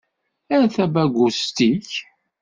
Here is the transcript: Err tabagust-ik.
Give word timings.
Err 0.55 0.65
tabagust-ik. 0.75 1.91